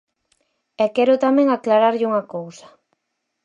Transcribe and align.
E 0.83 0.85
quero 0.95 1.21
tamén 1.25 1.47
aclararlle 1.49 2.09
unha 2.11 2.27
cousa. 2.33 2.67